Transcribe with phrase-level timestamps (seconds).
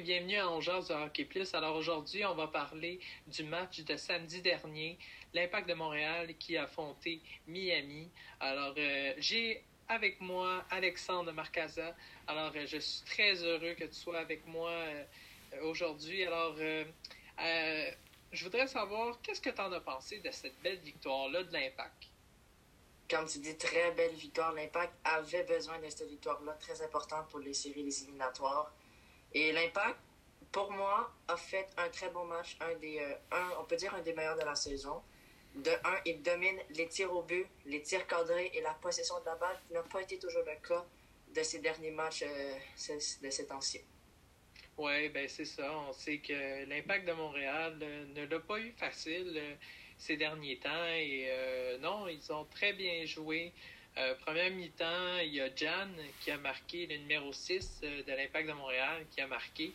[0.00, 1.52] bienvenue à On de Hockey Plus.
[1.54, 4.96] Alors aujourd'hui, on va parler du match de samedi dernier,
[5.34, 8.08] l'Impact de Montréal qui a affronté Miami.
[8.38, 11.96] Alors euh, j'ai avec moi Alexandre Marcaza.
[12.28, 15.04] Alors euh, je suis très heureux que tu sois avec moi euh,
[15.62, 16.22] aujourd'hui.
[16.24, 16.54] Alors
[18.30, 22.04] je voudrais savoir qu'est-ce que tu en as pensé de cette belle victoire-là de l'Impact?
[23.10, 24.52] Comme tu dis, très belle victoire.
[24.52, 28.72] L'Impact avait besoin de cette victoire-là, très importante pour les séries éliminatoires.
[29.34, 29.98] Et l'Impact,
[30.52, 33.94] pour moi, a fait un très bon match, un des, euh, un, on peut dire
[33.94, 35.02] un des meilleurs de la saison.
[35.54, 39.26] De un, il domine les tirs au but, les tirs cadrés et la possession de
[39.26, 40.84] la balle, qui n'a pas été toujours le cas
[41.34, 42.58] de ces derniers matchs euh,
[43.22, 43.80] de cet ancien.
[44.76, 45.76] Oui, ben c'est ça.
[45.88, 49.58] On sait que l'impact de Montréal euh, ne l'a pas eu facile
[49.98, 50.86] ces derniers temps.
[50.94, 51.28] Et
[51.80, 53.52] non, ils ont très bien joué.
[53.98, 55.88] Euh, première mi-temps, il y a Jan
[56.20, 59.72] qui a marqué le numéro 6 euh, de l'Impact de Montréal qui a marqué.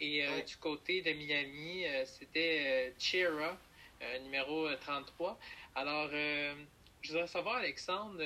[0.00, 3.56] Et euh, du côté de Miami, c'était Chira,
[4.22, 5.38] numéro 33.
[5.74, 8.22] Alors, je voudrais savoir, Alexandre,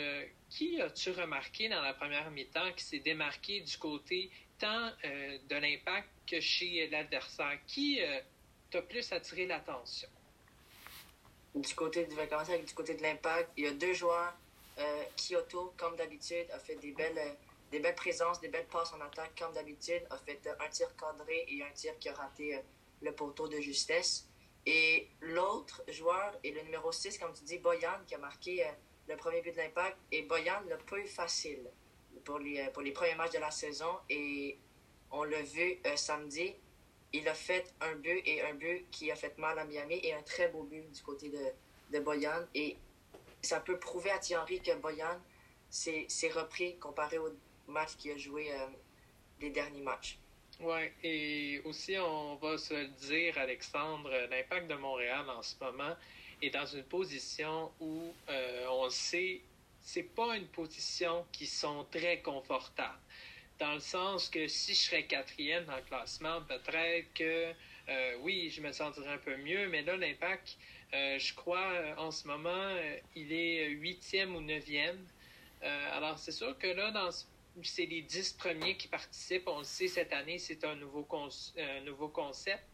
[0.48, 6.08] qui as-tu remarqué dans la première mi-temps qui s'est démarqué du côté tant de l'impact
[6.26, 7.58] que chez l'adversaire?
[7.68, 8.00] Qui
[8.70, 10.08] t'a plus attiré l'attention?
[11.54, 14.34] Du côté du du côté de l'impact, il y a deux joueurs
[14.80, 17.32] euh, Kyoto, comme d'habitude, a fait des belles, euh,
[17.70, 21.44] des belles présences, des belles passes en attaque, comme d'habitude, a fait un tir cadré
[21.48, 22.60] et un tir qui a raté euh,
[23.02, 24.26] le poteau de justesse.
[24.66, 28.66] Et l'autre joueur est le numéro 6, comme tu dis, Boyan, qui a marqué
[29.08, 29.96] le premier but de l'impact.
[30.12, 31.70] Et Boyan l'a pas eu facile
[32.24, 33.98] pour les, pour les premiers matchs de la saison.
[34.10, 34.58] Et
[35.10, 36.54] on l'a vu samedi.
[37.14, 40.12] Il a fait un but et un but qui a fait mal à Miami et
[40.12, 41.46] un très beau but du côté de,
[41.90, 42.46] de Boyan.
[42.54, 42.76] Et
[43.42, 45.20] ça peut prouver à Thierry que Boyan
[45.70, 47.30] s'est repris comparé au
[47.68, 48.66] match qu'il a joué euh,
[49.40, 50.18] les derniers matchs.
[50.60, 55.96] Oui, et aussi, on va se le dire, Alexandre, l'impact de Montréal en ce moment
[56.42, 59.40] est dans une position où euh, on sait,
[59.80, 62.98] c'est pas une position qui sont très confortables.
[63.58, 67.54] Dans le sens que si je serais quatrième dans le classement, peut-être que
[67.88, 70.56] euh, oui, je me sentirais un peu mieux, mais là, l'impact
[70.92, 74.98] euh, je crois, euh, en ce moment, euh, il est huitième ou neuvième.
[75.92, 77.10] alors, c'est sûr que là, dans
[77.62, 79.46] c'est les dix premiers qui participent.
[79.48, 81.06] On le sait, cette année, c'est un nouveau,
[81.84, 82.64] nouveau concept.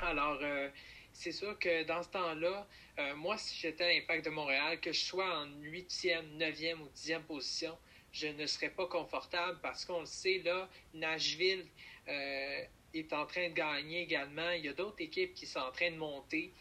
[0.00, 0.38] Alors,
[1.12, 2.66] c'est sûr que dans ce temps-là,
[3.16, 7.22] moi, si j'étais à l'Impact de Montréal, que je sois en huitième, neuvième ou dixième
[7.22, 7.78] position,
[8.12, 11.64] je ne serais pas confortable parce qu'on le sait, là, Nashville
[12.06, 14.50] est en train de gagner également.
[14.50, 16.52] Il y a d'autres équipes qui sont en train de monter.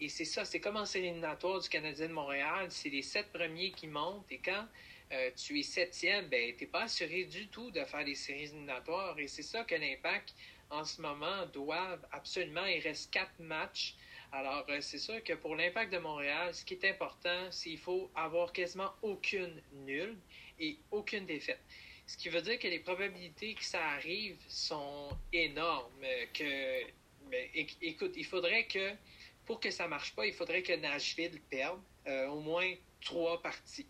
[0.00, 3.32] Et c'est ça, c'est comme en série éliminatoire du Canadien de Montréal, c'est les sept
[3.32, 4.30] premiers qui montent.
[4.30, 4.66] Et quand
[5.12, 8.44] euh, tu es septième, ben, tu n'es pas assuré du tout de faire des séries
[8.44, 9.18] éliminatoires.
[9.18, 10.34] Et c'est ça que l'Impact,
[10.68, 12.66] en ce moment, doivent absolument.
[12.66, 13.94] Il reste quatre matchs.
[14.32, 17.78] Alors, euh, c'est sûr que pour l'Impact de Montréal, ce qui est important, c'est qu'il
[17.78, 20.16] faut avoir quasiment aucune nulle
[20.60, 21.60] et aucune défaite.
[22.06, 26.04] Ce qui veut dire que les probabilités que ça arrive sont énormes.
[26.34, 26.82] Que,
[27.30, 27.48] ben,
[27.80, 28.92] écoute, il faudrait que
[29.46, 33.86] pour que ça marche pas, il faudrait que Nashville perde euh, au moins trois parties.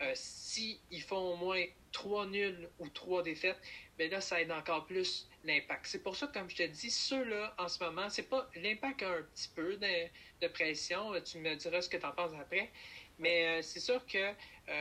[0.00, 3.58] Euh, S'ils font au moins trois nuls ou trois défaites,
[3.96, 5.86] ben là, ça aide encore plus l'impact.
[5.86, 9.08] C'est pour ça comme je te dis, ceux-là, en ce moment, c'est pas l'impact a
[9.08, 11.12] un petit peu de, pression.
[11.22, 12.70] Tu me diras ce que tu en penses après.
[13.18, 14.32] Mais euh, c'est sûr que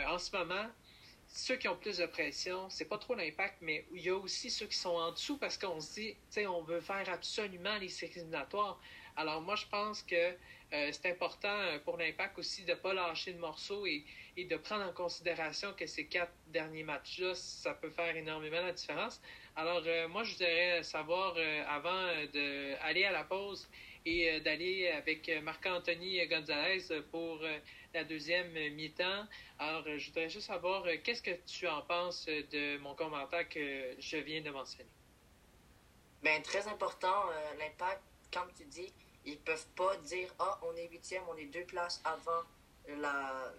[0.07, 0.67] en ce moment,
[1.27, 4.49] ceux qui ont plus de pression, c'est pas trop l'impact, mais il y a aussi
[4.49, 7.77] ceux qui sont en dessous parce qu'on se dit, tu sais, on veut faire absolument
[7.77, 8.23] les séries.
[9.19, 12.93] Alors moi, je pense que euh, c'est important euh, pour l'impact aussi de ne pas
[12.93, 14.05] lâcher le morceau et,
[14.37, 19.19] de prendre en considération que ces quatre derniers matchs-là, ça peut faire énormément la différence.
[19.55, 21.35] Alors euh, moi, je voudrais savoir,
[21.67, 23.67] avant d'aller à la pause
[24.05, 27.41] et d'aller avec Marc-Anthony Gonzalez pour
[27.93, 29.25] la deuxième mi-temps,
[29.57, 34.17] alors je voudrais juste savoir qu'est-ce que tu en penses de mon commentaire que je
[34.17, 34.89] viens de mentionner?
[36.21, 37.25] Bien, très important,
[37.57, 38.93] l'impact, comme tu dis,
[39.27, 42.43] ils peuvent pas dire Ah, on est huitième, on est deux places avant
[42.87, 43.53] la,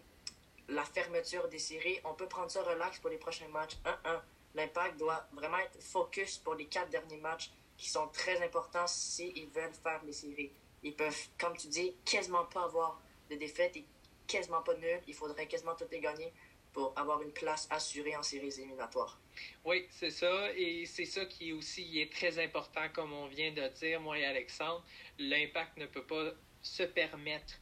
[0.69, 2.01] la fermeture des séries.
[2.05, 3.77] On peut prendre ça relax pour les prochains matchs.
[3.85, 4.21] 1-1.
[4.55, 9.49] L'impact doit vraiment être focus pour les quatre derniers matchs qui sont très importants s'ils
[9.51, 10.51] veulent faire les séries.
[10.83, 13.01] Ils peuvent, comme tu dis, quasiment pas avoir
[13.31, 13.85] de défaite et
[14.27, 15.01] quasiment pas nul.
[15.07, 16.33] Il faudrait quasiment tout les gagner
[16.73, 19.19] pour avoir une place assurée en séries éliminatoires.
[19.65, 20.53] Oui, c'est ça.
[20.57, 24.25] Et c'est ça qui aussi est très important, comme on vient de dire, moi et
[24.25, 24.85] Alexandre.
[25.19, 26.33] L'impact ne peut pas
[26.63, 27.55] se permettre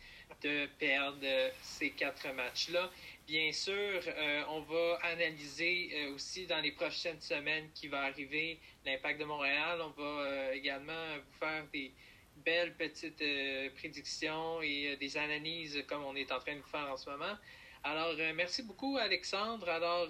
[0.43, 2.91] de perdre ces quatre matchs-là.
[3.27, 4.01] Bien sûr,
[4.49, 9.81] on va analyser aussi dans les prochaines semaines qui va arriver l'impact de Montréal.
[9.81, 11.93] On va également vous faire des
[12.45, 13.23] belles petites
[13.77, 17.37] prédictions et des analyses comme on est en train de faire en ce moment.
[17.89, 19.69] Alors, merci beaucoup, Alexandre.
[19.69, 20.09] Alors,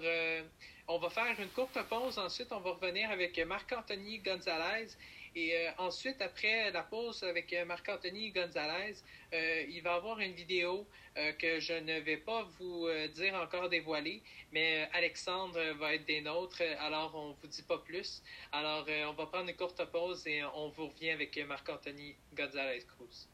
[0.87, 2.17] on va faire une courte pause.
[2.17, 4.87] Ensuite, on va revenir avec Marc-Anthony Gonzalez.
[5.35, 8.95] Et euh, ensuite, après la pause avec Marc-Anthony Gonzalez,
[9.31, 10.87] euh, il va y avoir une vidéo
[11.17, 16.21] euh, que je ne vais pas vous dire encore dévoiler, mais Alexandre va être des
[16.21, 18.23] nôtres, alors on ne vous dit pas plus.
[18.51, 23.27] Alors, on va prendre une courte pause et on vous revient avec Marc-Anthony Gonzalez-Cruz.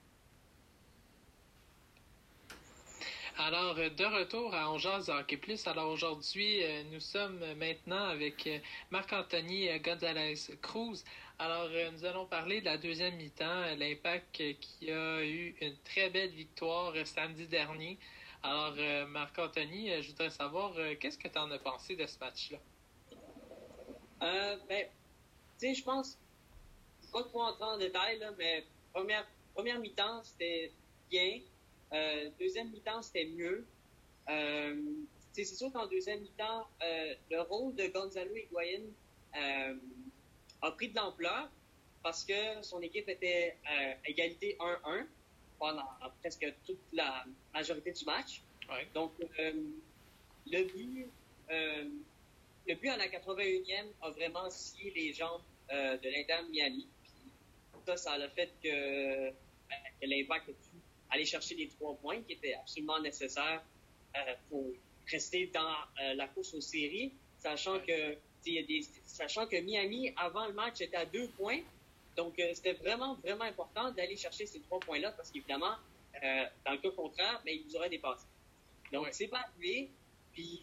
[3.38, 5.66] Alors, euh, de retour à On de Hockey Plus.
[5.66, 8.60] Alors, aujourd'hui, euh, nous sommes maintenant avec euh,
[8.92, 11.04] Marc-Anthony Gonzalez Cruz.
[11.40, 16.30] Alors, nous allons parler de la deuxième mi-temps, l'impact qui a eu une très belle
[16.30, 17.98] victoire samedi dernier.
[18.44, 18.76] Alors,
[19.08, 22.60] Marc-Anthony, je voudrais savoir, qu'est-ce que tu en as pensé de ce match-là?
[24.22, 24.88] Euh, ben,
[25.60, 26.20] tu je pense,
[27.12, 28.64] pas trop entrer en détail, mais
[28.94, 30.72] première mi-temps, c'était
[31.10, 31.40] bien.
[31.94, 33.66] Euh, deuxième mi-temps, c'était mieux.
[34.30, 34.76] Euh,
[35.32, 38.82] c'est sûr qu'en deuxième mi-temps, euh, le rôle de Gonzalo Higuain
[40.62, 41.50] a pris de l'ampleur
[42.02, 45.06] parce que son équipe était à égalité 1-1
[45.60, 45.88] pendant
[46.22, 48.42] presque toute la majorité du match.
[48.94, 51.08] Donc, le but
[52.66, 56.88] le but à la 81e a vraiment scié les jambes de l'Inter Miami.
[57.86, 60.50] ça, ça a le fait que, que l'impact
[61.14, 63.64] aller chercher les trois points qui étaient absolument nécessaires
[64.18, 64.66] euh, pour
[65.10, 65.62] rester dans
[66.02, 68.18] euh, la course aux séries, sachant que
[69.06, 71.60] sachant que Miami avant le match était à deux points.
[72.18, 75.76] Donc euh, c'était vraiment vraiment important d'aller chercher ces trois points-là parce qu'évidemment
[76.66, 78.26] dans le cas contraire, mais ben, ils auraient dépassé.
[78.92, 79.90] Donc c'est pas arrivé.
[80.32, 80.62] Puis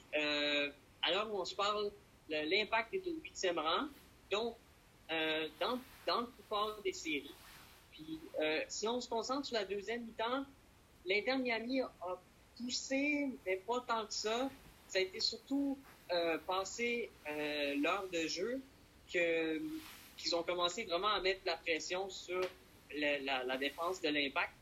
[1.03, 1.91] alors où on se parle,
[2.29, 3.89] l'impact est au huitième rang.
[4.31, 4.57] Donc
[5.59, 7.35] dans dans le pouvoir des séries.
[8.41, 10.45] Euh, si on se concentre sur la deuxième mi-temps,
[11.07, 12.21] l'Inter Miami a
[12.57, 14.51] poussé, mais pas tant que ça.
[14.89, 15.79] Ça a été surtout
[16.11, 18.61] euh, passé euh, l'heure de jeu
[19.13, 19.63] que
[20.17, 22.43] qu'ils ont commencé vraiment à mettre la pression sur
[22.95, 24.53] la, défense de l'impact.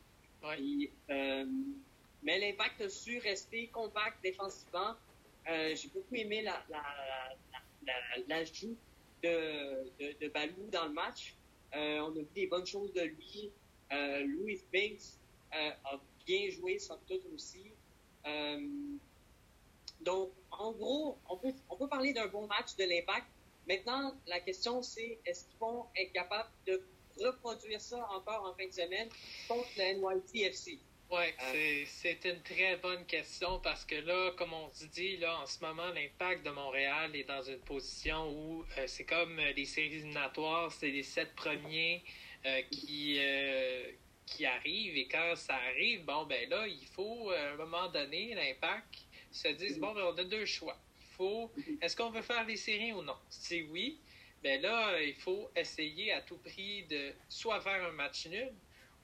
[2.23, 4.95] mais l'impact a su rester compact défensivement.
[5.45, 6.63] J'ai beaucoup aimé la,
[8.29, 8.77] l'ajout
[9.21, 11.35] de, de, de Balou dans le match.
[11.75, 13.51] Euh, on a vu des bonnes choses de lui.
[13.91, 15.17] Euh, Louis Binks
[15.53, 17.71] euh, a bien joué, sans doute aussi.
[20.01, 23.27] donc, en gros, on peut, on peut parler d'un bon match de l'impact.
[23.67, 26.81] Maintenant, la question, c'est est-ce qu'ils vont être capables de
[27.19, 29.09] reproduire ça encore en fin de semaine
[29.47, 30.79] contre le NYTFC?
[31.11, 31.33] Oui,
[31.87, 35.59] c'est une très bonne question parce que là, comme on se dit, là, en ce
[35.59, 39.95] moment, l'impact de Montréal est dans une position où euh, c'est comme euh, les séries
[39.95, 42.03] éliminatoires, c'est les sept premiers
[42.45, 43.19] euh, qui,
[44.27, 48.35] qui arrivent et quand ça arrive, bon, ben là, il faut, à un moment donné,
[48.35, 50.77] l'impact se dise, bon, ben, on a deux choix.
[50.99, 51.51] Il faut,
[51.81, 53.17] est-ce qu'on veut faire les séries ou non?
[53.29, 53.99] Si oui,
[54.43, 58.53] ben là, il faut essayer à tout prix de soit faire un match nul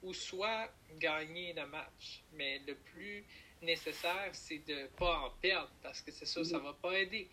[0.02, 2.22] ou soit gagner le match.
[2.32, 3.24] Mais le plus
[3.62, 6.98] nécessaire, c'est de ne pas en perdre parce que c'est ça, ça ne va pas
[6.98, 7.28] aider.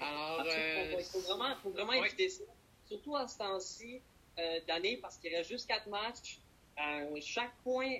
[0.00, 2.44] Alors, il euh, faut, vraiment, faut vraiment éviter ça.
[2.86, 4.00] Surtout à ce temps-ci
[4.38, 6.38] euh, d'année parce qu'il reste juste quatre matchs.
[6.78, 7.96] Euh, chaque point,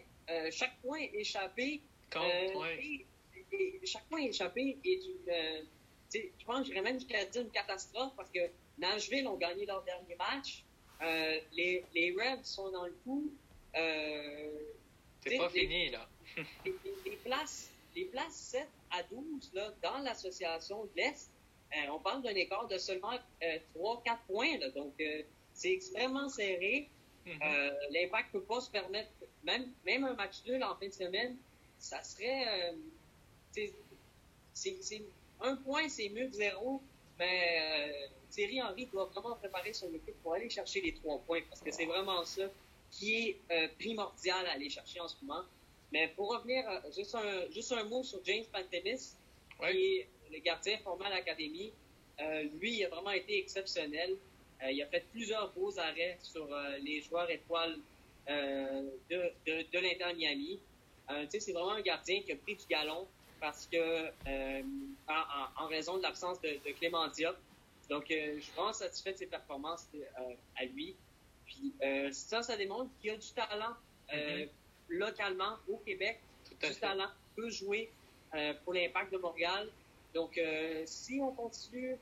[0.51, 1.81] chaque point échappé.
[2.13, 5.67] chaque point échappé est une.
[6.13, 8.41] je pense que j'irais même jusqu'à dire une catastrophe parce que
[8.79, 10.63] Nashville ont gagné leur dernier match.
[11.53, 13.33] les, les Reds sont dans le coup.
[13.77, 14.51] Euh,
[15.21, 16.09] c'est pas fini, là.
[16.65, 21.31] les, places, les places 7 à 12 là, dans l'association de l'Est,
[21.73, 24.59] euh, on parle d'un écart de seulement 3-4 euh, points.
[24.59, 24.95] Là, donc,
[25.53, 26.89] c'est extrêmement serré.
[27.27, 27.75] Mm-hmm.
[27.91, 29.11] L'impact ne peut pas se permettre,
[29.43, 31.37] même, même un match nul en fin de semaine,
[31.79, 32.73] ça serait.
[34.55, 35.03] c'est,
[35.41, 36.81] un point, c'est mieux que zéro,
[37.19, 41.61] mais Thierry Henry doit vraiment préparer son équipe pour aller chercher les trois points parce
[41.61, 42.49] que c'est vraiment ça
[42.91, 45.45] qui est euh, primordial à aller chercher en ce moment.
[45.93, 49.15] Mais pour revenir, euh, juste, un, juste un mot sur James Pantemis,
[49.59, 51.73] qui est le gardien formé à l'Académie.
[52.21, 54.17] Euh, lui, il a vraiment été exceptionnel.
[54.69, 56.49] il a fait plusieurs beaux arrêts sur
[56.83, 57.79] les joueurs étoiles
[58.27, 60.59] de, de, l'Inter Miami.
[61.29, 63.07] c'est vraiment un gardien qui a pris du galon
[63.39, 64.09] parce que
[65.09, 67.37] en, raison de l'absence de, Clément Diop.
[67.91, 69.87] Donc, je suis vraiment satisfait de ses performances
[70.57, 70.97] à lui.
[71.47, 73.75] Puis euh, ça, ça démontre qu'il y a du talent
[74.13, 74.49] euh, mm-hmm.
[74.89, 76.21] localement au Québec.
[76.51, 77.91] du talent, peut jouer.
[78.65, 79.69] pour l'impact de Montréal.
[80.15, 80.41] Donc,
[80.85, 81.97] si on continue,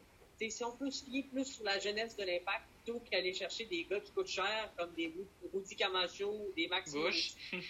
[0.49, 3.85] si on peut se fier plus sur la jeunesse de l'impact plutôt qu'aller chercher des
[3.85, 5.13] gars qui coûtent cher, comme des
[5.53, 7.33] Rudy Camacho, des Max Bush.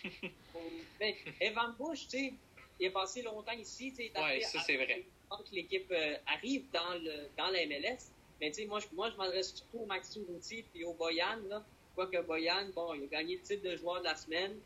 [1.01, 2.35] ben, Evan Bush, tu sais,
[2.81, 3.93] il a passé longtemps ici.
[3.99, 5.05] Oui, ça, c'est vrai.
[5.31, 5.93] Que l'équipe
[6.27, 8.11] arrive dans, le, dans la MLS.
[8.41, 11.39] Mais tu sais, moi, je, moi, je m'adresse surtout au Maxime Routy et au Boyan.
[11.49, 11.65] Là.
[11.95, 14.59] Quoique Boyan, bon, il a gagné le titre de joueur de la semaine,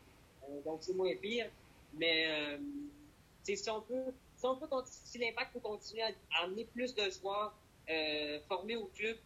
[0.43, 1.49] euh, donc c'est moins pire.
[1.93, 2.57] Mais euh,
[3.43, 6.11] si on peut, si, on peut, si l'impact peut continuer à,
[6.43, 7.53] amener plus de joueurs
[7.89, 9.17] euh, formés au club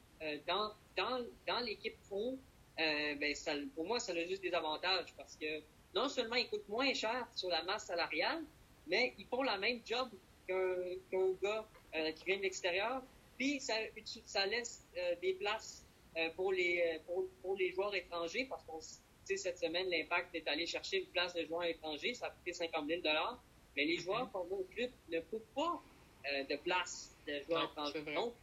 [0.47, 2.37] dans, dans, dans l'équipe pro,
[2.77, 5.59] ben ça, pour moi, ça a juste des avantages parce que
[5.93, 8.41] non seulement ils coûtent moins cher sur la masse salariale,
[8.87, 10.07] mais ils font la même job
[10.47, 11.65] qu'un gars
[12.15, 13.01] qui vient de l'extérieur,
[13.37, 13.73] puis ça,
[14.25, 14.85] ça laisse
[15.21, 15.83] des places
[16.15, 18.79] euh, pour, les, euh, pour, pour, les joueurs étrangers, parce qu'on
[19.25, 22.87] cette semaine, l'Impact est allé chercher une place de joueur étranger, ça a coûté 50
[22.87, 23.01] 000
[23.75, 25.81] mais les joueurs qu'on va au club ne coûtent pas
[26.31, 28.03] euh, de place de joueurs étrangers.
[28.13, 28.33] Donc,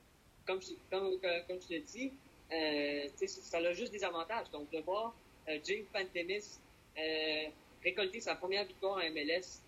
[0.47, 2.13] comme je, comme, comme, je te dis,
[2.53, 4.51] euh, ça a juste des avantages.
[4.51, 5.15] Donc, de voir
[5.49, 6.59] euh, James Pantemis
[7.85, 9.63] récolter sa première victoire en MLS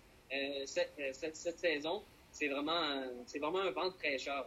[0.65, 4.45] cette, cette, cette, saison, c'est vraiment, c'est vraiment un vent très cher.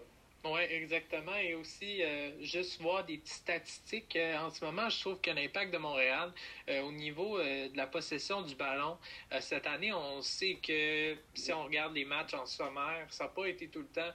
[0.53, 1.35] Oui, exactement.
[1.37, 4.17] Et aussi, euh, juste voir des petites statistiques.
[4.17, 6.33] Euh, en ce moment, je trouve que l'impact de Montréal,
[6.69, 8.99] euh, au niveau de la possession du ballon,
[9.41, 13.47] cette année, on sait que si on regarde les matchs en sommaire, ça n'a pas
[13.47, 14.13] été tout le temps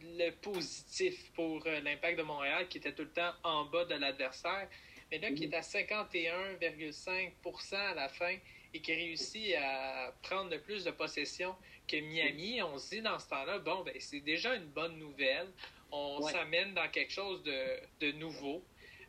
[0.00, 4.68] le positif pour l'impact de Montréal, qui était tout le temps en bas de l'adversaire.
[5.10, 8.36] Mais là, qui est à 51,5% à la fin
[8.72, 13.18] et qui réussit à prendre le plus de possession que Miami, on se dit dans
[13.18, 15.48] ce temps-là, bon, ben, c'est déjà une bonne nouvelle.
[15.90, 18.64] On s'amène dans quelque chose de, de nouveau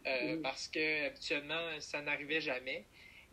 [0.06, 0.42] euh, mm-hmm.
[0.42, 2.86] parce que habituellement, ça n'arrivait jamais.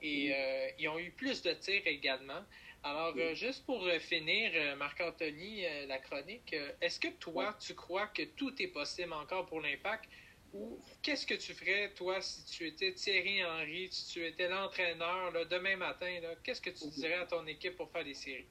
[0.03, 0.35] Et mm-hmm.
[0.35, 2.45] euh, ils ont eu plus de tirs également.
[2.83, 8.55] Alors, euh, juste pour finir, Marc-Anthony, la chronique, est-ce que toi, tu crois que tout
[8.63, 10.09] est possible encore pour l'impact?
[10.53, 15.33] Ou qu'est-ce que tu ferais, toi, si tu étais Thierry Henry, si tu étais l'entraîneur
[15.47, 16.11] demain matin?
[16.43, 18.47] Qu'est-ce que tu dirais à ton équipe pour faire des séries?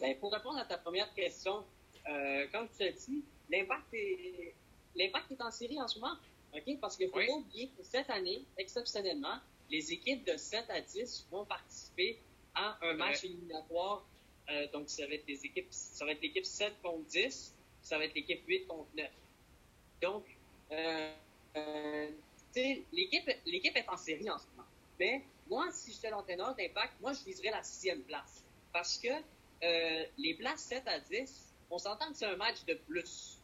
[0.00, 1.64] Ben, pour répondre à ta première question,
[2.08, 4.54] euh, comme je te dis, l'impact est,
[4.94, 6.16] l'impact est en série en ce moment.
[6.54, 6.80] OK?
[6.80, 9.38] Parce qu'il ne faut pas oublier que cette année, exceptionnellement,
[9.70, 12.18] les équipes de 7 à 10 vont participer
[12.54, 14.04] à un match éliminatoire.
[14.50, 17.98] Euh, donc, ça va être des équipes, ça va être l'équipe 7 contre 10, ça
[17.98, 19.10] va être l'équipe 8 contre 9.
[20.00, 20.24] Donc,
[20.72, 21.12] euh,
[21.56, 22.08] euh,
[22.92, 24.68] l'équipe, l'équipe est en série en ce moment.
[24.98, 28.42] Mais moi, si j'étais l'entraîneur d'impact, moi, je viserais la sixième place.
[28.72, 29.08] Parce que
[29.62, 33.38] euh, les places 7 à 10, on s'entend que c'est un match de plus.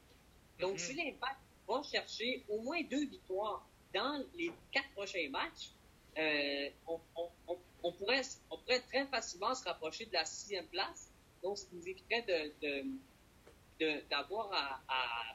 [0.60, 0.78] Donc, mm-hmm.
[0.78, 5.70] si l'Impact va chercher au moins deux victoires dans les quatre prochains matchs,
[6.16, 11.10] euh, on, pourrait, on pourrait très facilement se rapprocher de la sixième place.
[11.42, 12.22] Donc, ce qui nous éviterait
[13.80, 14.80] de, d'avoir à,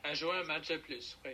[0.03, 1.17] à, jouer un match de plus.
[1.25, 1.31] Oui.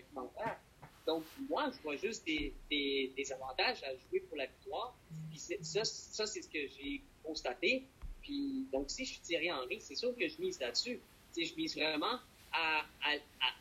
[1.06, 4.96] Donc, moi, je vois juste des, des, avantages à jouer pour la victoire.
[5.30, 7.88] Puis ça, ça c'est ce que j'ai constaté.
[8.26, 11.00] Puis, donc, si je suis Thierry Henry, c'est sûr que je mise là-dessus.
[11.38, 12.20] Je mise vraiment
[12.52, 12.84] à,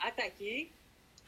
[0.00, 0.71] attaquer,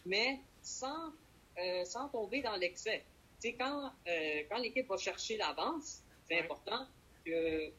[0.06, 1.12] mais sans,
[1.58, 3.04] euh, sans tomber dans l'excès.
[3.44, 6.86] Quand, euh, quand l'équipe va chercher l'avance, c'est important
[7.24, 7.70] que, euh,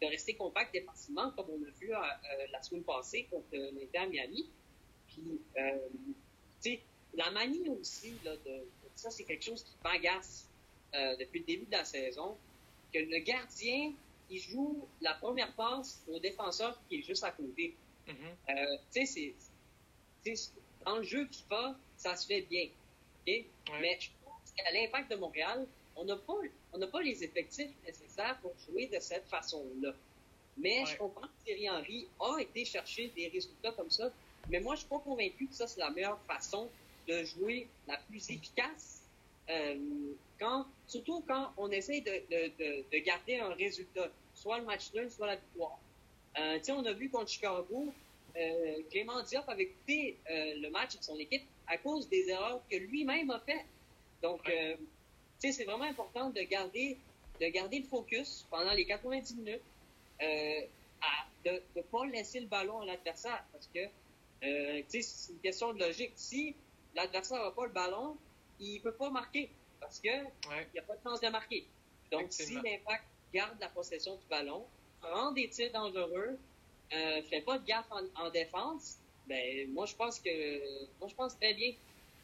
[0.00, 1.90] de rester compact défensivement, comme on a vu
[2.52, 4.48] la semaine passée contre l'Inter Miami.
[5.08, 6.80] Puis,
[7.14, 10.48] la manie aussi, là, de, ça, c'est quelque chose qui m'agace
[11.18, 12.36] depuis le début de la saison,
[12.92, 13.92] que le gardien
[14.30, 17.74] il joue la première passe au défenseur qui est juste à côté.
[18.06, 18.12] Mm-hmm.
[18.50, 19.34] Euh, tu sais,
[20.24, 20.52] c'est,
[20.84, 22.68] dans le jeu FIFA, ça se fait bien.
[23.26, 25.66] Mais je pense qu'à l'impact de Montréal,
[25.96, 26.34] on n'a pas,
[26.72, 29.92] on pas les effectifs nécessaires pour jouer de cette façon-là.
[30.56, 34.10] Mais je comprends que Thierry Henry a été chercher des résultats comme ça.
[34.48, 36.68] Mais moi, je suis pas convaincu que ça, c'est la meilleure façon
[37.08, 38.93] de jouer la plus efficace.
[39.50, 39.76] Euh,
[40.38, 45.10] quand, surtout quand on essaie de, de, de, garder un résultat, soit le match nul,
[45.10, 45.78] soit la victoire.
[46.38, 47.92] Euh, on a vu contre Chicago,
[48.36, 52.60] euh, Clément Diop avait coupé euh, le match de son équipe à cause des erreurs
[52.70, 53.64] que lui-même a faites.
[54.22, 54.76] Donc, euh,
[55.38, 56.96] c'est vraiment important de garder,
[57.40, 59.60] de garder le focus pendant les 90 minutes,
[60.20, 63.80] à, de ne pas laisser le ballon à l'adversaire parce que
[64.40, 66.12] c'est une question de logique.
[66.16, 66.54] Si
[66.94, 68.16] l'adversaire n'a pas le ballon,
[68.60, 70.10] il ne peut pas marquer parce qu'il
[70.72, 71.66] n'y a pas de chance de marquer.
[72.10, 74.64] Donc, si l'impact garde la possession du ballon,
[75.00, 76.38] prend des tirs dangereux,
[76.92, 80.58] euh, fait pas de gaffe en, défense, ben, moi, je pense que,
[81.00, 81.72] moi, je pense très bien.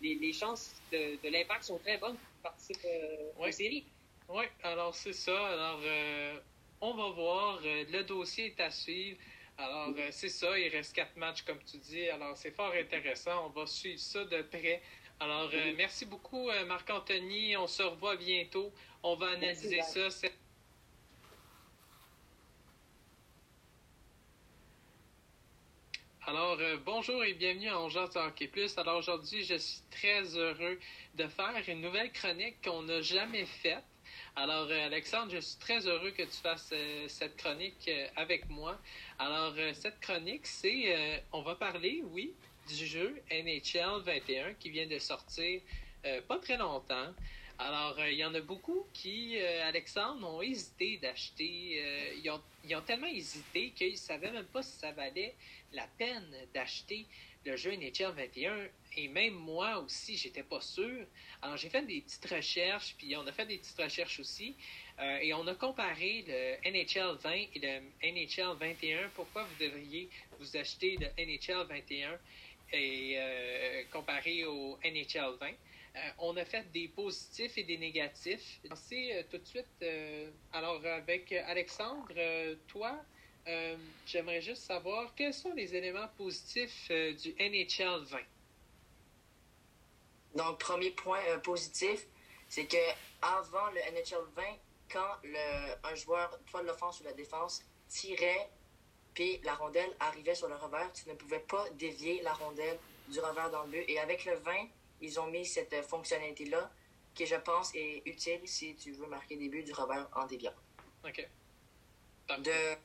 [0.01, 3.85] Les, chances de, l'impact sont très bonnes pour participer euh, aux séries.
[4.29, 5.47] Oui, alors c'est ça.
[5.49, 6.39] Alors, euh,
[6.81, 7.61] on va voir.
[7.63, 9.19] le dossier est à suivre.
[9.59, 12.09] Alors, c'est ça, il reste quatre matchs, comme tu dis.
[12.09, 13.47] Alors, c'est fort intéressant.
[13.47, 14.81] On va suivre ça de près.
[15.21, 17.55] Alors, merci beaucoup, Marc-Anthony.
[17.57, 18.73] On se revoit bientôt.
[19.03, 20.09] On va analyser ça.
[26.27, 28.79] Alors, euh, bonjour et bienvenue à Ongeance Hockey Plus.
[28.79, 30.79] Alors, aujourd'hui, je suis très heureux
[31.17, 33.83] de faire une nouvelle chronique qu'on n'a jamais faite.
[34.37, 38.79] Alors, euh, Alexandre, je suis très heureux que tu fasses euh, cette chronique avec moi.
[39.19, 42.33] Alors, cette chronique, c'est, on va parler, oui,
[42.77, 45.61] du jeu NHL 21 qui vient de sortir
[46.29, 47.13] pas très longtemps.
[47.59, 51.83] Alors, il y en a beaucoup qui, Alexandre, ont hésité d'acheter.
[52.17, 55.35] ils, ont, ils, ont, tellement hésité qu'ils ne savaient même pas si ça valait
[55.75, 57.05] la peine d'acheter
[57.45, 61.07] le jeu NHL 21 et même moi aussi, j'étais pas sûr.
[61.43, 64.55] Alors j'ai fait des petites recherches, puis on a fait des petites recherches aussi,
[64.99, 69.11] euh, et on a comparé le NHL 20 et le NHL 21.
[69.15, 70.09] Pourquoi vous devriez
[70.39, 72.19] vous acheter le NHL 21
[72.73, 75.47] et euh, comparé au NHL 20?
[75.47, 78.61] Euh, on a fait des positifs et des négatifs.
[78.75, 79.67] C'est tout de suite.
[80.53, 82.13] alors avec Alexandre,
[82.69, 83.05] toi,
[83.49, 88.19] euh, j'aimerais juste savoir quels sont les éléments positifs euh, du NHL 20.
[90.37, 92.07] Donc, premier point euh, positif,
[92.49, 92.77] c'est que
[93.23, 94.43] avant le NHL 20,
[94.93, 98.51] quand le, un joueur, soit de l'offense ou de la défense, tirait,
[99.15, 103.21] puis la rondelle arrivait sur le revers, tu ne pouvais pas dévier la rondelle du
[103.21, 103.85] revers dans le but.
[103.89, 104.53] Et avec le 20,
[105.01, 106.71] ils ont mis cette fonctionnalité-là,
[107.15, 110.55] qui je pense est utile si tu veux marquer des buts du revers en déviant.
[111.05, 111.29] OK.
[112.39, 112.77] De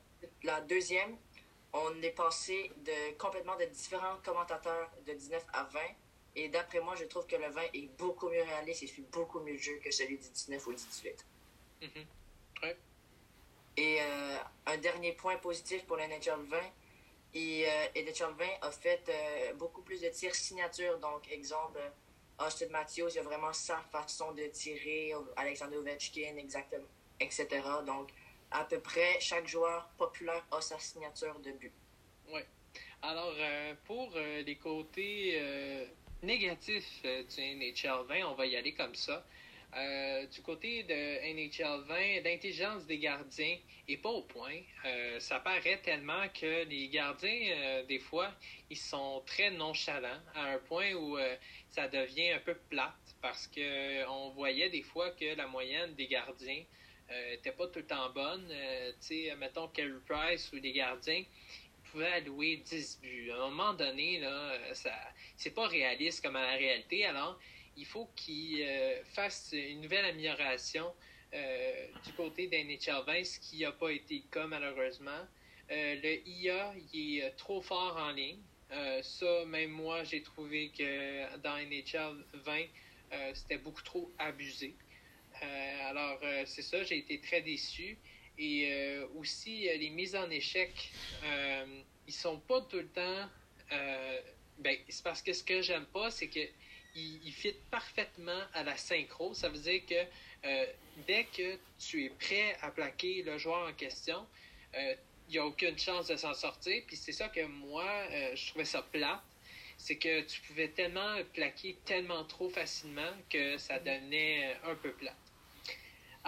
[0.42, 1.16] la deuxième,
[1.72, 5.80] on est passé de complètement de différents commentateurs de 19 à 20.
[6.34, 9.40] Et d'après moi, je trouve que le 20 est beaucoup mieux réaliste et suit beaucoup
[9.40, 11.26] mieux le jeu que celui du 19 ou du 18.
[11.82, 12.74] Mm-hmm.
[13.76, 14.36] Et euh,
[14.66, 16.58] un dernier point positif pour le NHL 20,
[17.34, 20.98] et, euh, NHL 20 a fait euh, beaucoup plus de tirs signature.
[20.98, 21.78] Donc, exemple,
[22.38, 26.88] Austin Matthews, il a vraiment sa façon de tirer, Alexander Ovechkin, exactement,
[27.20, 27.46] etc.
[27.84, 28.10] Donc,
[28.50, 31.72] à peu près chaque joueur populaire a sa signature de but.
[32.32, 32.40] Oui.
[33.02, 33.34] Alors,
[33.84, 35.86] pour les côtés
[36.22, 39.24] négatifs du NHL 20, on va y aller comme ça.
[40.32, 40.94] Du côté de
[41.34, 43.56] NHL 20, l'intelligence des gardiens
[43.88, 44.60] est pas au point.
[45.18, 48.32] ça paraît tellement que les gardiens, des fois,
[48.70, 51.18] ils sont très nonchalants à un point où
[51.70, 56.06] ça devient un peu plate parce que on voyait des fois que la moyenne des
[56.06, 56.62] gardiens
[57.10, 58.48] n'était euh, pas tout le temps bonne.
[58.50, 61.24] Euh, tu sais, mettons Carey Price ou les gardiens
[61.90, 63.30] pouvaient allouer 10 buts.
[63.30, 64.92] À un moment donné, là, euh, ça,
[65.36, 67.06] c'est pas réaliste comme à la réalité.
[67.06, 67.38] Alors,
[67.76, 68.66] il faut qu'ils
[69.12, 70.92] fassent une nouvelle amélioration
[71.32, 75.26] du côté d'un NHL 20, ce qui n'a pas été le cas malheureusement.
[75.68, 78.38] le IA, il est trop fort en ligne.
[79.02, 82.62] ça, même moi, j'ai trouvé que dans NHL 20,
[83.34, 84.74] c'était beaucoup trop abusé.
[85.42, 87.98] Euh, alors, euh, c'est ça, j'ai été très déçu.
[88.38, 90.92] Et euh, aussi, les mises en échec,
[92.06, 93.28] ils sont pas tout le temps.
[94.58, 96.40] ben, c'est parce que ce que j'aime pas, c'est que
[96.96, 99.34] il, fit parfaitement à la synchro.
[99.34, 100.50] Ça veut dire que
[101.06, 104.26] dès que tu es prêt à plaquer le joueur en question,
[104.74, 106.82] il n'y a aucune chance de s'en sortir.
[106.86, 107.86] Puis c'est ça que moi,
[108.34, 109.22] je trouvais ça plate.
[109.78, 115.14] C'est que tu pouvais tellement plaquer tellement trop facilement que ça devenait un peu plate.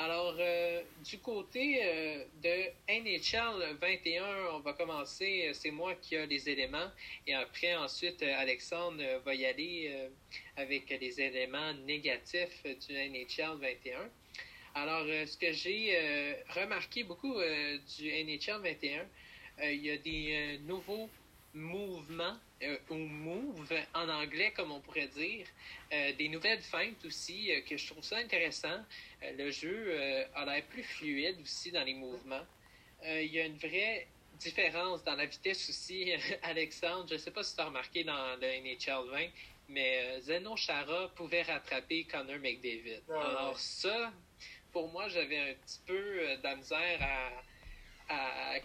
[0.01, 5.51] Alors, euh, du côté euh, de NHL 21, on va commencer.
[5.55, 6.89] C'est moi qui ai les éléments.
[7.27, 10.09] Et après, ensuite, Alexandre va y aller euh,
[10.57, 14.09] avec les éléments négatifs du NHL 21.
[14.77, 19.05] Alors, ce que j'ai remarqué beaucoup du NHL 21,
[19.73, 21.11] il y a des nouveaux
[21.55, 22.37] mouvements
[22.91, 25.47] ou move en anglais, comme on pourrait dire,
[25.91, 28.85] des nouvelles feintes aussi, que je trouve ça intéressant.
[29.23, 32.47] Euh, le jeu euh, a l'air plus fluide aussi dans les mouvements.
[33.05, 34.07] Euh, il y a une vraie
[34.39, 36.13] différence dans la vitesse aussi.
[36.43, 39.27] Alexandre, je ne sais pas si tu as remarqué dans le NHL 20,
[39.69, 43.03] mais Zeno Chara pouvait rattraper Connor McDavid.
[43.09, 44.13] Alors ça,
[44.73, 47.31] pour moi, j'avais un petit peu de la misère à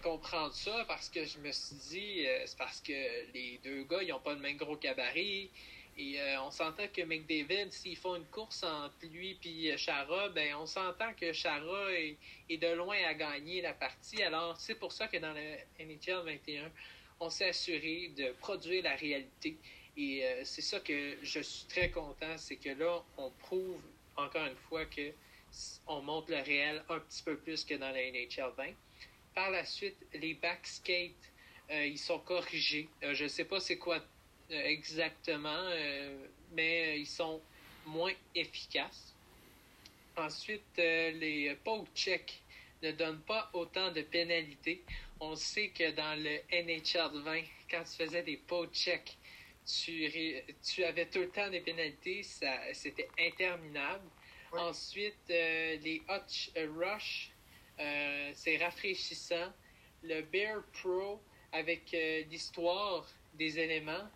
[0.04, 2.92] comprendre ça parce que je me suis dit, c'est parce que
[3.32, 5.48] les deux gars, ils n'ont pas le même gros cabaret.
[5.96, 10.56] Et euh, on s'entend que McDavid, s'ils font une course entre lui et Chara, ben
[10.56, 12.16] on s'entend que Chara est,
[12.50, 14.20] de loin à gagner la partie.
[14.22, 16.72] Alors c'est pour ça que dans le NHL 21,
[17.20, 19.56] on s'est assuré de produire la réalité.
[19.96, 23.80] Et euh, c'est ça que je suis très content, c'est que là, on prouve
[24.16, 25.12] encore une fois que
[25.86, 28.64] on monte le réel un petit peu plus que dans la NHL 20.
[29.34, 31.32] Par la suite, les backskates,
[31.70, 32.88] ils sont corrigés.
[33.02, 34.00] je ne sais pas c'est quoi
[34.50, 35.70] exactement,
[36.52, 37.40] mais ils sont
[37.86, 39.14] moins efficaces.
[40.16, 42.40] Ensuite, les poke checks
[42.82, 44.82] ne donnent pas autant de pénalités.
[45.20, 49.16] On sait que dans le NHL 20, quand tu faisais des poke checks,
[49.66, 50.10] tu,
[50.62, 52.22] tu avais tout le temps des pénalités,
[52.72, 54.04] c'était interminable.
[54.52, 57.30] Ensuite, euh, les Hutch Rush,
[57.80, 59.52] euh, c'est rafraîchissant.
[60.02, 61.20] Le Bear Pro,
[61.52, 64.08] avec euh, l'histoire des éléments,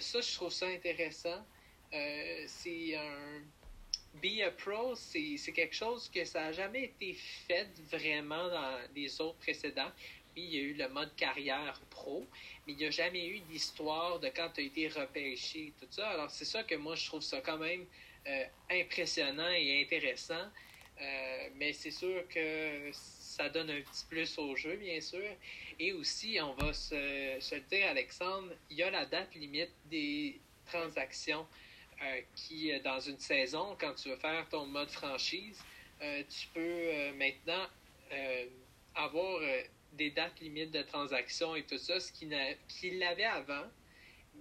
[0.00, 1.44] ça, je trouve ça intéressant.
[1.90, 3.42] c'est un.
[4.20, 9.20] Be a Pro, c'est quelque chose que ça n'a jamais été fait vraiment dans les
[9.22, 9.90] autres précédents.
[10.34, 12.26] Puis il y a eu le mode carrière pro,
[12.66, 16.08] mais il n'y a jamais eu d'histoire de quand tu as été repêché, tout ça.
[16.10, 17.86] Alors c'est ça que moi je trouve ça quand même
[18.26, 20.50] euh, impressionnant et intéressant.
[21.02, 25.24] Euh, mais c'est sûr que ça donne un petit plus au jeu, bien sûr.
[25.78, 30.40] Et aussi, on va se, le dire, Alexandre, il y a la date limite des
[30.66, 31.46] transactions
[32.02, 35.62] euh, qui, dans une saison, quand tu veux faire ton mode franchise,
[36.28, 37.64] tu peux maintenant
[38.96, 39.40] avoir
[39.92, 43.64] des dates limites de transactions et tout ça, ce qu'il l'avait avant,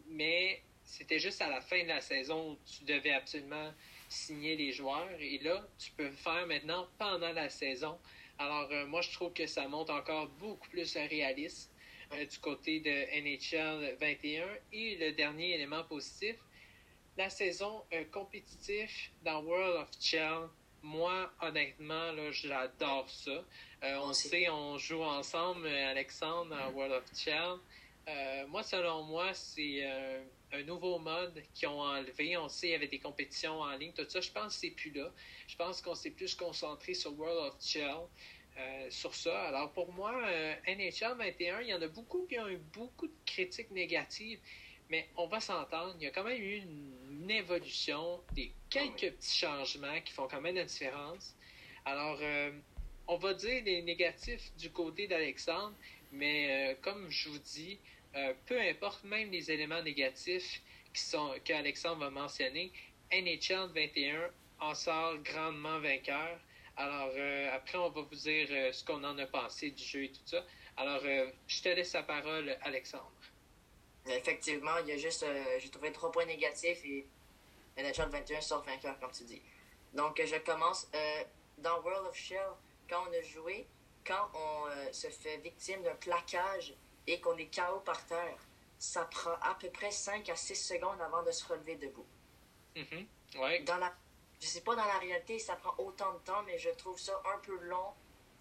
[0.07, 3.71] mais c'était juste à la fin de la saison où tu devais absolument
[4.11, 5.09] signer les joueurs.
[5.19, 7.97] Et là, tu peux le faire maintenant pendant la saison.
[8.37, 11.71] Alors, euh, moi, je trouve que ça monte encore beaucoup plus un réalisme
[12.13, 14.47] euh, du côté de NHL 21.
[14.73, 16.35] Et le dernier élément positif,
[17.17, 18.91] la saison euh, compétitive
[19.23, 20.49] dans World of Chell
[20.83, 23.31] moi, honnêtement, là, j'adore ça.
[23.83, 27.57] Euh, on sait, on joue ensemble, Alexandre, en World of Chell.
[28.07, 32.37] Euh, moi, selon moi, c'est euh, un nouveau mode qu'ils ont enlevé.
[32.37, 34.21] On sait, il y avait des compétitions en ligne, tout ça.
[34.21, 35.11] Je pense que c'est plus là.
[35.47, 37.95] Je pense qu'on s'est plus concentré sur World of Chell.
[38.89, 39.47] sur ça.
[39.47, 40.13] Alors pour moi,
[40.67, 44.39] NHL 21, il y en a beaucoup qui ont eu beaucoup de critiques négatives.
[44.91, 49.37] Mais on va s'entendre, il y a quand même eu une, évolution, des quelques petits
[49.37, 51.33] changements qui font quand même la différence.
[51.85, 52.51] Alors, euh,
[53.07, 55.73] on va dire les négatifs du côté d'Alexandre,
[56.11, 57.79] mais euh, comme je vous dis,
[58.15, 60.61] euh, peu importe même les éléments négatifs
[60.93, 62.71] qui sont qu'Alexandre va mentionner,
[63.11, 66.39] NHL 21 en sort grandement vainqueur.
[66.77, 67.11] Alors,
[67.53, 70.43] après, on va vous dire ce qu'on en a pensé du jeu et tout ça.
[70.77, 73.11] Alors, je te laisse la parole, Alexandre.
[74.07, 77.05] Effectivement, il y a juste, euh, j'ai trouvé trois points négatifs et
[77.77, 79.41] NHL 21 sort vainqueur, comme tu dis.
[79.93, 80.87] Donc, je commence.
[80.95, 81.23] Euh,
[81.59, 82.49] dans World of Shell,
[82.89, 83.67] quand on a joué,
[84.03, 86.73] quand on euh, se fait victime d'un plaquage
[87.11, 88.37] et qu'on est KO par terre,
[88.79, 92.05] ça prend à peu près 5 à 6 secondes avant de se relever debout.
[92.75, 93.65] Mm-hmm.
[93.65, 93.93] Dans la,
[94.39, 97.21] je sais pas dans la réalité ça prend autant de temps, mais je trouve ça
[97.35, 97.93] un peu long.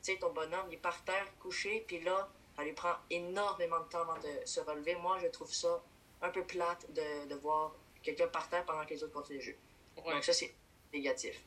[0.03, 3.81] Tu sais, ton bonhomme, il est par terre, couché, puis là, ça lui prend énormément
[3.81, 4.95] de temps avant de se relever.
[4.95, 5.83] Moi, je trouve ça
[6.23, 9.45] un peu plate de, de voir quelqu'un par terre pendant que les autres continuent le
[9.45, 9.57] jeu.
[9.97, 10.55] Donc ça, c'est
[10.93, 11.43] négatif.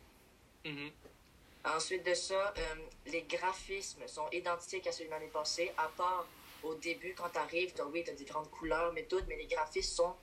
[0.66, 0.92] Mm-hmm.
[1.66, 6.28] Ensuite de ça, euh, les graphismes sont identiques à ceux de l'année passée, à part
[6.64, 9.96] au début, quand tu arrives, oui, tu as différentes couleurs, mais toutes, mais les graphismes
[9.96, 10.16] sont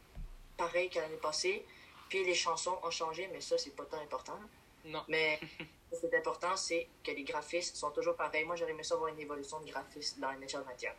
[0.57, 1.65] pareils qu'à l'année passée.
[2.09, 4.39] Puis les chansons ont changé, mais ça, c'est pas tant important.
[4.85, 5.05] Non.
[5.09, 5.39] Mais
[5.93, 8.45] ce qui est important, c'est que les graphismes sont toujours pareils.
[8.45, 10.93] Moi, j'aurais aimé ça voir une évolution de graphisme dans NHL 21.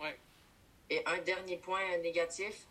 [0.00, 0.18] Ouais.
[0.90, 2.66] Et un dernier point négatif,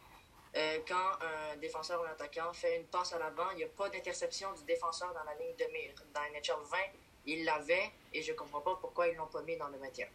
[0.56, 3.68] euh, quand un défenseur ou un attaquant fait une passe à l'avant, il n'y a
[3.68, 5.94] pas d'interception du défenseur dans la ligne de mire.
[6.14, 6.78] Dans NHL 20,
[7.26, 9.78] il l'avait et je ne comprends pas pourquoi ils ne l'ont pas mis dans le
[9.78, 10.08] 21.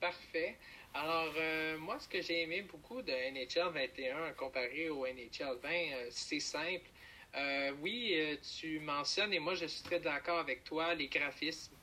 [0.00, 0.56] Parfait.
[0.92, 5.68] Alors, euh, moi, ce que j'ai aimé beaucoup de NHL 21 comparé au NHL 20,
[5.70, 6.88] euh, c'est simple.
[7.34, 8.16] Euh, oui,
[8.58, 11.76] tu mentionnes, et moi je suis très d'accord avec toi, les graphismes.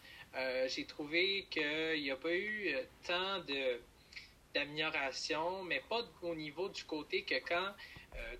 [0.65, 3.79] J'ai trouvé qu'il n'y a pas eu tant de
[4.55, 7.73] d'amélioration, mais pas au niveau du côté que quand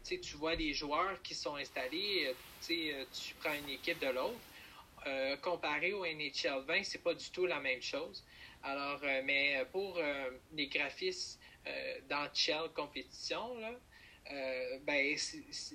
[0.01, 2.33] tu vois les joueurs qui sont installés,
[2.67, 5.39] tu prends une équipe de l'autre.
[5.43, 8.23] comparé au NHL 20, c'est pas du tout la même chose.
[8.63, 9.99] Alors, mais pour
[10.53, 11.39] les graphismes
[12.09, 13.57] dans Shell compétition,
[14.31, 15.15] euh, ben,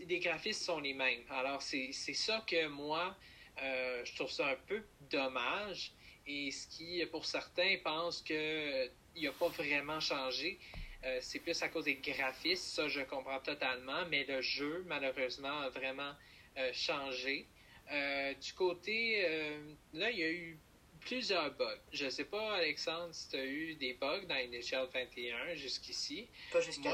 [0.07, 1.23] les graphismes sont les mêmes.
[1.31, 3.17] Alors, c'est ça que moi,
[3.63, 5.93] euh, je trouve ça un peu dommage.
[6.27, 10.59] Et ce qui, pour certains, pensent qu'il n'a pas vraiment changé.
[11.05, 15.61] Euh, c'est plus à cause des graphismes, ça je comprends totalement, mais le jeu, malheureusement,
[15.61, 16.13] a vraiment
[16.73, 17.47] changé.
[18.41, 19.23] du côté,
[19.93, 20.59] là, il y a eu
[21.09, 21.81] plusieurs bugs.
[21.91, 26.29] Je ne sais pas, Alexandre, si tu as eu des bugs dans NHL 21 jusqu'ici.
[26.53, 26.91] Pas jusqu'à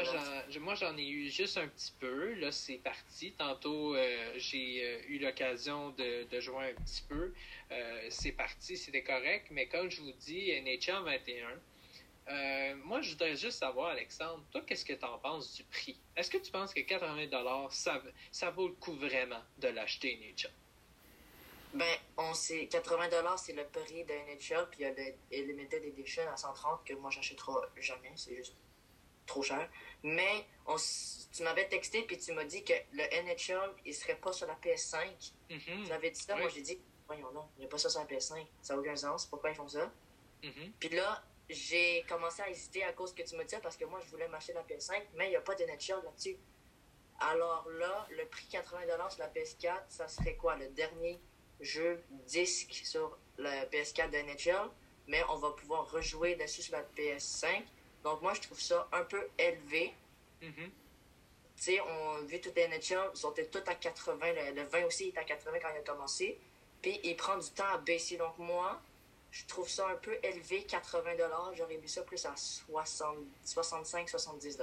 [0.61, 2.35] moi, j'en ai eu juste un petit peu.
[2.35, 3.33] Là, c'est parti.
[3.33, 7.35] Tantôt, euh, j'ai euh, eu l'occasion de, de, jouer un petit peu.
[7.73, 9.49] Euh, c'est parti, c'était correct.
[9.51, 11.03] Mais comme je vous dis, NHL
[12.27, 15.99] 21, moi, je voudrais juste savoir, Alexandre, toi, qu'est-ce que tu en penses du prix?
[16.17, 18.01] Est-ce que tu penses que 80 ça,
[18.31, 20.53] ça vaut le coup vraiment de l'acheter, NHL?
[21.75, 25.85] Ben, on sait, 80 c'est le prix d'un NHL, puis il y a le Limited
[25.85, 28.55] Edition à 130 que moi j'achèterai jamais, c'est juste
[29.27, 29.69] trop cher.
[30.05, 34.33] Mais on, tu m'avais texté, puis tu m'as dit que le NHL, il serait pas
[34.33, 35.33] sur la PS5.
[35.51, 35.87] Mm-hmm.
[35.87, 38.01] Tu avais dit ça, moi j'ai dit, voyons non, il n'y a pas ça sur
[38.01, 39.93] la PS5, ça n'a aucun sens, pourquoi ils font ça?
[40.45, 40.73] Mm-hmm.
[40.79, 44.01] Puis là, j'ai commencé à hésiter à cause que tu me disais, parce que moi
[44.05, 46.37] je voulais m'acheter la PS5, mais il n'y a pas de NHL là-dessus.
[47.19, 51.21] Alors là, le prix 80 sur la PS4, ça serait quoi, le dernier
[51.65, 54.71] jeu disque sur la PS4 de NHL,
[55.09, 57.65] mais on va pouvoir rejouer dessus sur la PS5.
[58.03, 59.95] Donc moi, je trouve ça un peu élevé.
[60.43, 60.71] Mm-hmm.
[61.57, 64.33] Tu sais, on vu toutes les NHL, ils sont tous à 80.
[64.55, 66.39] Le, 20 aussi est à 80 quand il a commencé.
[66.83, 68.17] Puis il prend du temps à baisser.
[68.17, 68.81] Donc moi,
[69.31, 71.17] je trouve ça un peu élevé, 80
[71.55, 74.59] J'aurais mis ça plus à 65-70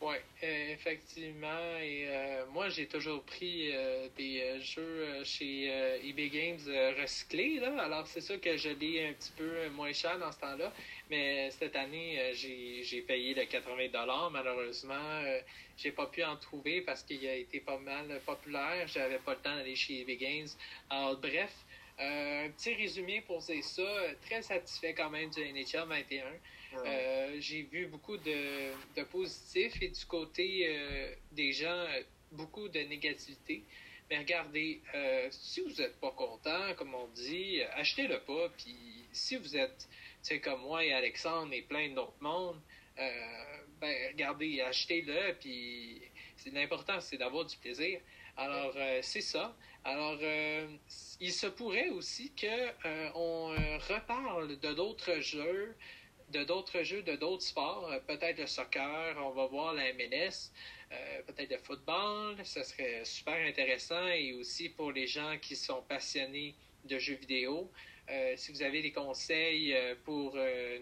[0.00, 1.78] oui, euh, effectivement.
[1.80, 5.72] Et euh, moi, j'ai toujours pris euh, des jeux chez
[6.04, 6.60] eBay Games
[7.00, 7.58] recyclés.
[7.60, 7.82] Là.
[7.82, 10.72] Alors, c'est sûr que je l'ai un petit peu moins cher dans ce temps-là.
[11.10, 15.22] Mais cette année, j'ai payé le 80 Malheureusement,
[15.78, 18.86] j'ai pas pu en trouver parce qu'il a été pas mal populaire.
[18.86, 20.48] J'avais pas le temps d'aller chez eBay Games.
[20.90, 21.52] Alors, bref,
[21.98, 23.54] un petit résumé pour ça.
[24.26, 26.24] Très satisfait quand même du NHL 21.
[26.86, 32.68] Euh, j'ai vu beaucoup de, de, positifs et du côté euh, des gens, euh, beaucoup
[32.68, 33.62] de négativité.
[34.10, 34.82] Mais regardez,
[35.30, 38.50] si vous n'êtes pas content, comme on dit, achetez-le pas.
[38.50, 38.76] Puis
[39.12, 39.88] si vous êtes,
[40.22, 42.60] tu comme moi et Alexandre et plein d'autres mondes,
[42.96, 45.34] ben regardez, achetez-le.
[45.40, 46.02] Puis
[46.52, 47.98] l'important, c'est d'avoir du plaisir.
[48.36, 49.56] Alors, c'est ça.
[49.84, 53.48] Alors, il se pourrait aussi que on
[53.88, 55.74] reparle de d'autres jeux
[56.30, 60.50] de d'autres jeux, de d'autres sports, euh, peut-être le soccer, on va voir la MLS,
[60.92, 65.82] euh, peut-être le football, ce serait super intéressant et aussi pour les gens qui sont
[65.82, 67.70] passionnés de jeux vidéo.
[68.10, 70.36] Euh, si vous avez des conseils pour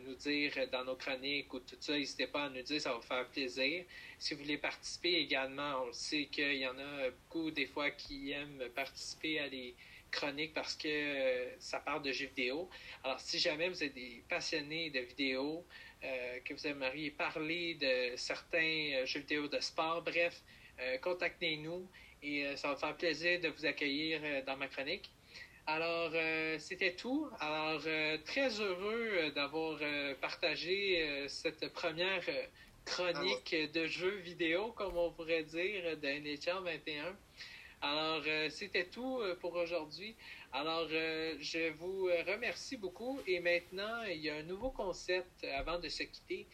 [0.04, 3.00] nous dire dans nos chroniques ou tout ça, n'hésitez pas à nous dire, ça va
[3.00, 3.84] faire plaisir.
[4.18, 8.32] Si vous voulez participer également, on sait qu'il y en a beaucoup des fois qui
[8.32, 9.72] aiment participer à des
[10.12, 12.68] chronique parce que euh, ça parle de jeux vidéo.
[13.02, 15.64] Alors, si jamais vous êtes des passionnés de vidéo,
[16.04, 20.40] euh, que vous aimeriez parler de certains euh, jeux vidéo de sport, bref,
[21.02, 21.88] contactez-nous
[22.24, 25.12] et ça va faire plaisir de vous accueillir dans ma chronique.
[25.66, 26.10] Alors,
[26.58, 27.28] c'était tout.
[27.38, 27.82] Alors,
[28.24, 29.78] très heureux d'avoir
[30.20, 32.24] partagé cette première
[32.84, 37.16] chronique de jeux vidéo, comme on pourrait dire, de NHL 21.
[37.84, 40.14] Alors, euh, c'était tout euh, pour aujourd'hui.
[40.52, 43.18] Alors, euh, je vous remercie beaucoup.
[43.26, 46.46] Et maintenant, il y a un nouveau concept avant de se quitter.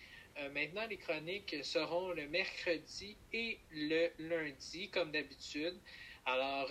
[0.55, 5.77] maintenant, les chroniques seront le mercredi et le lundi, comme d'habitude.
[6.25, 6.71] Alors,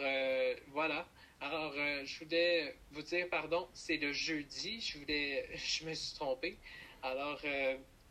[0.69, 1.07] voilà.
[1.41, 1.73] Alors,
[2.05, 4.81] je voulais vous dire, pardon, c'est le jeudi.
[4.81, 6.57] Je voulais, je me suis trompé.
[7.03, 7.41] Alors,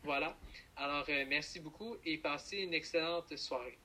[0.03, 0.37] voilà.
[0.77, 3.77] Alors, merci beaucoup et passez une excellente soirée.